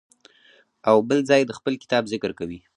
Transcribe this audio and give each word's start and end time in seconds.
او 0.89 0.97
بل 1.09 1.19
ځای 1.29 1.41
د 1.45 1.51
خپل 1.59 1.73
کتاب 1.83 2.03
ذکر 2.13 2.31
کوي. 2.39 2.59